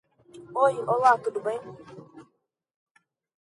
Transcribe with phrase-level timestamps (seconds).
[0.63, 1.13] Oi, olá.
[1.19, 1.59] Tudo bem.